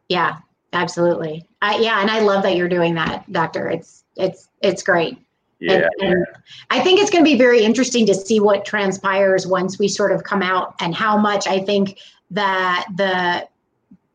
[0.09, 0.37] yeah
[0.75, 1.47] absolutely.
[1.63, 3.71] I, yeah, and I love that you're doing that, Doctor.
[3.71, 5.19] It's it's it's great.
[5.61, 5.89] Yeah.
[6.01, 6.27] And, and
[6.71, 10.13] I think it's going to be very interesting to see what transpires once we sort
[10.13, 11.99] of come out and how much I think
[12.31, 13.49] that the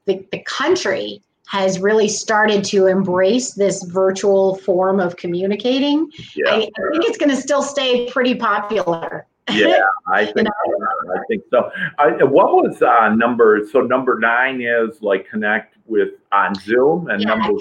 [0.05, 6.11] the, the country has really started to embrace this virtual form of communicating.
[6.35, 6.51] Yeah.
[6.51, 9.25] I, I think it's going to still stay pretty popular.
[9.51, 11.13] Yeah, I think so.
[11.13, 11.71] I think so.
[11.97, 13.67] I, what was uh, number?
[13.71, 17.53] So number nine is like connect with on Zoom, and yeah, number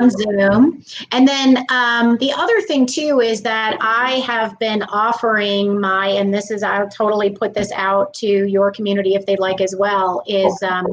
[0.00, 0.84] on Zoom.
[1.12, 6.32] And then um, the other thing too is that I have been offering my, and
[6.32, 10.22] this is I'll totally put this out to your community if they'd like as well.
[10.26, 10.86] Is um,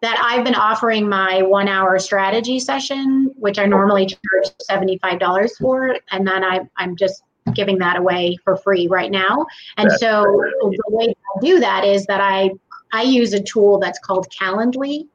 [0.00, 5.96] that I've been offering my one hour strategy session, which I normally charge $75 for.
[6.10, 7.22] And then I, I'm just
[7.54, 9.46] giving that away for free right now.
[9.76, 12.50] And that's so the way I do that is that I
[12.92, 15.06] I use a tool that's called Calendly.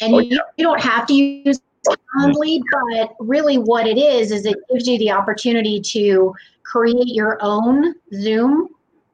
[0.00, 0.34] And oh, yeah.
[0.34, 2.98] you, you don't have to use Calendly, mm-hmm.
[2.98, 7.94] but really what it is is it gives you the opportunity to create your own
[8.14, 8.68] Zoom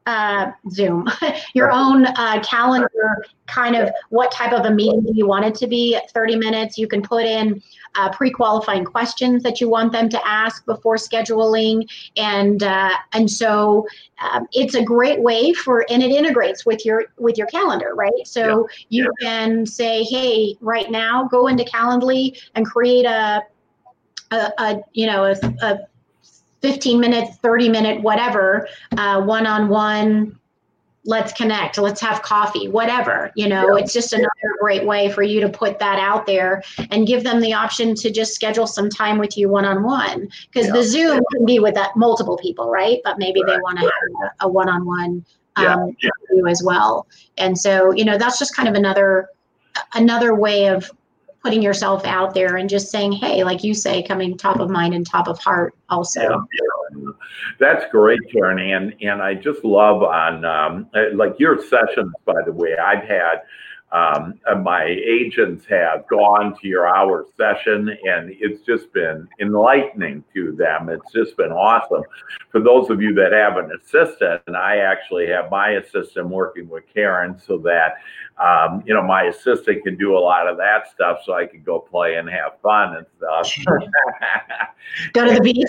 [0.07, 1.09] uh, Zoom,
[1.55, 5.55] your own uh, calendar, kind of what type of a meeting do you want it
[5.57, 5.99] to be?
[6.13, 6.79] 30 minutes.
[6.79, 7.63] You can put in
[7.97, 13.87] uh, pre-qualifying questions that you want them to ask before scheduling, and uh, and so
[14.21, 18.27] um, it's a great way for, and it integrates with your with your calendar, right?
[18.27, 19.05] So yeah.
[19.05, 19.29] you yeah.
[19.29, 23.43] can say, hey, right now, go into Calendly and create a
[24.31, 25.79] a, a you know a, a
[26.63, 30.39] 15 minutes, 30 minute, whatever, one on one,
[31.05, 33.33] let's connect, let's have coffee, whatever.
[33.35, 33.83] You know, yeah.
[33.83, 34.31] it's just another
[34.61, 38.11] great way for you to put that out there and give them the option to
[38.11, 40.29] just schedule some time with you one on one.
[40.53, 43.01] Because the Zoom can be with that multiple people, right?
[43.05, 43.55] But maybe right.
[43.55, 45.25] they want to have a one on one
[45.57, 45.97] um,
[46.31, 47.07] you as well.
[47.39, 49.29] And so, you know, that's just kind of another
[49.95, 50.91] another way of
[51.43, 54.95] putting yourself out there and just saying, hey, like you say, coming top of mind
[54.95, 56.21] and top of heart also.
[56.21, 57.11] Yeah,
[57.59, 58.59] That's great, Karen.
[58.59, 63.05] And, and I just love on, um, uh, like your sessions, by the way, I've
[63.05, 63.43] had
[63.93, 70.53] um, my agents have gone to your hour session and it's just been enlightening to
[70.53, 70.89] them.
[70.89, 72.05] It's just been awesome.
[72.53, 76.69] For those of you that have an assistant, and I actually have my assistant working
[76.69, 77.95] with Karen so that,
[78.41, 81.63] um, you know, my assistant can do a lot of that stuff so I can
[81.63, 83.55] go play and have fun and stuff.
[85.13, 85.69] go to the beach.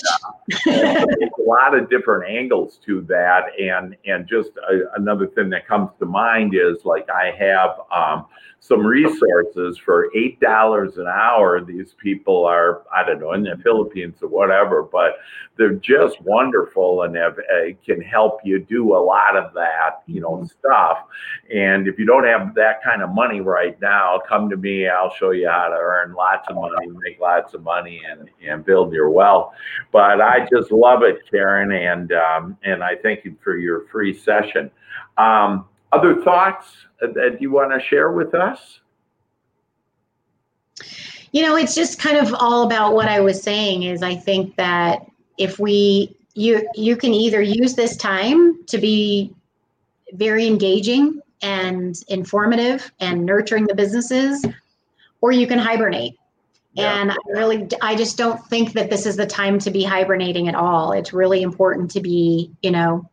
[0.65, 1.05] And, uh,
[1.37, 3.47] a lot of different angles to that.
[3.59, 8.25] And, and just a, another thing that comes to mind is like I have, um,
[8.63, 11.61] some resources for eight dollars an hour.
[11.65, 15.15] These people are, I don't know, in the Philippines or whatever, but
[15.57, 20.21] they're just wonderful and have, uh, can help you do a lot of that, you
[20.21, 20.99] know, stuff.
[21.53, 24.87] And if you don't have that kind of money right now, come to me.
[24.87, 28.63] I'll show you how to earn lots of money, make lots of money, and and
[28.63, 29.55] build your wealth.
[29.91, 34.13] But I just love it, Karen, and um, and I thank you for your free
[34.13, 34.69] session.
[35.17, 36.67] Um, other thoughts
[37.01, 38.79] that you want to share with us?
[41.31, 44.55] You know, it's just kind of all about what I was saying is I think
[44.57, 45.05] that
[45.37, 49.33] if we you you can either use this time to be
[50.13, 54.45] very engaging and informative and nurturing the businesses
[55.21, 56.15] or you can hibernate
[56.73, 57.01] yeah.
[57.01, 60.47] and i really i just don't think that this is the time to be hibernating
[60.47, 63.09] at all it's really important to be you know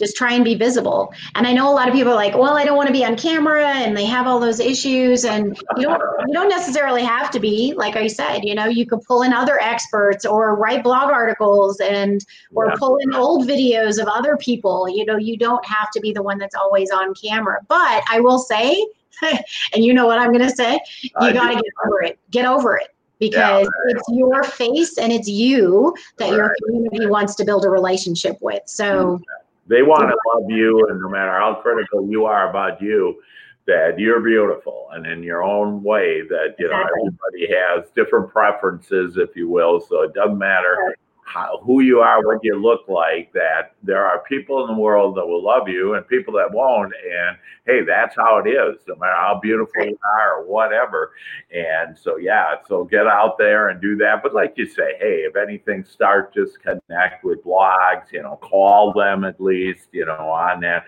[0.00, 1.14] just try and be visible.
[1.36, 3.04] And I know a lot of people are like, well, I don't want to be
[3.04, 5.24] on camera and they have all those issues.
[5.24, 8.86] And you don't you don't necessarily have to be, like I said, you know, you
[8.86, 12.74] could pull in other experts or write blog articles and or yeah.
[12.78, 14.88] pull in old videos of other people.
[14.88, 17.58] You know, you don't have to be the one that's always on camera.
[17.68, 18.84] But I will say,
[19.22, 22.18] and you know what I'm gonna say, you gotta get over it.
[22.30, 22.88] Get over it
[23.18, 23.94] because yeah.
[23.94, 26.36] it's your face and it's you that right.
[26.36, 28.62] your community wants to build a relationship with.
[28.66, 29.22] So mm-hmm.
[29.70, 33.22] They want to love you, and no matter how critical you are about you,
[33.66, 36.22] that you're beautiful and in your own way.
[36.22, 39.80] That you know everybody has different preferences, if you will.
[39.80, 40.96] So it doesn't matter
[41.32, 45.16] how, who you are, what you look like, that there are people in the world
[45.16, 46.92] that will love you and people that won't.
[46.92, 51.12] And hey, that's how it is, no matter how beautiful you are or whatever.
[51.54, 54.22] And so, yeah, so get out there and do that.
[54.22, 58.92] But like you say, hey, if anything, start just connect with blogs, you know, call
[58.92, 60.84] them at least, you know, on that.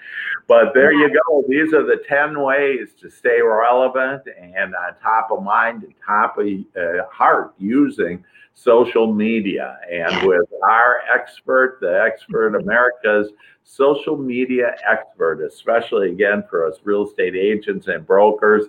[0.48, 1.44] But there you go.
[1.48, 6.36] These are the 10 ways to stay relevant and on top of mind and top
[6.38, 8.24] of uh, heart using
[8.54, 9.78] social media.
[9.90, 13.30] And with our expert, the expert America's
[13.74, 18.66] social media expert, especially again for us real estate agents and brokers,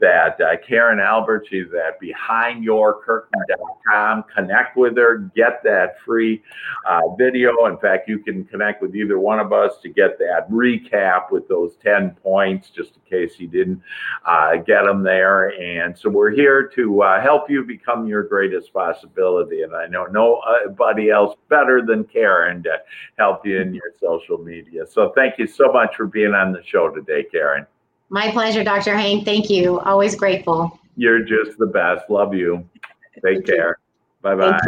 [0.00, 4.24] that uh, Karen Albert, she's at behindyourcurtain.com.
[4.34, 6.42] Connect with her, get that free
[6.88, 7.66] uh, video.
[7.66, 11.46] In fact, you can connect with either one of us to get that recap with
[11.48, 13.82] those 10 points, just in case you didn't
[14.24, 15.48] uh, get them there.
[15.60, 19.60] And so we're here to uh, help you become your greatest possibility.
[19.62, 22.78] And I know nobody else better than Karen to
[23.18, 24.45] help you in your social media.
[24.88, 27.66] So thank you so much for being on the show today, Karen.
[28.08, 28.96] My pleasure, Dr.
[28.96, 29.24] Hank.
[29.24, 29.80] Thank you.
[29.80, 30.78] Always grateful.
[30.96, 32.08] You're just the best.
[32.08, 32.68] Love you.
[33.14, 33.78] Take Thank care.
[34.22, 34.58] Bye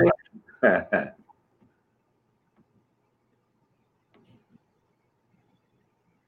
[0.62, 1.10] bye.